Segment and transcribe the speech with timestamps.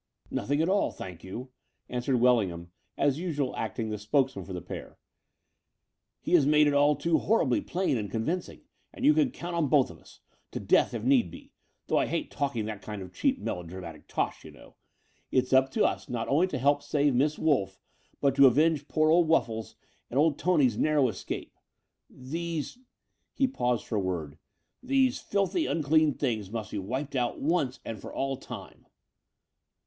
[0.31, 1.51] "Nothing at all, thank you,"
[1.87, 4.97] answered Welling ham, as usual acting as spokesman for the pair.
[6.19, 8.61] "He has made it all too horribly plain and con vincing;
[8.91, 10.21] and you can count on both of us—
[10.53, 11.51] ^to death, if need be,
[11.85, 14.75] though I hate talking that kind of cheap melodramatic tosh, you know
[15.31, 17.79] It's up to us not only to help to save Miss Wolff,
[18.19, 19.75] but to avenge poor old Wuffles
[20.09, 21.55] and old Tony's narrow escape.
[22.09, 22.79] These"—
[23.39, 24.39] ^he paused for a word—
[24.81, 28.87] "these filthy unclean things must be wiped out once and for all time."